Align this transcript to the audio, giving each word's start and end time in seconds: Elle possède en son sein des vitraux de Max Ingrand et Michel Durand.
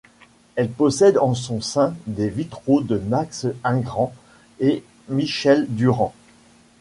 Elle 0.55 0.71
possède 0.71 1.19
en 1.19 1.35
son 1.35 1.61
sein 1.61 1.93
des 2.07 2.27
vitraux 2.31 2.81
de 2.81 2.97
Max 2.97 3.45
Ingrand 3.63 4.15
et 4.59 4.83
Michel 5.09 5.67
Durand. 5.69 6.15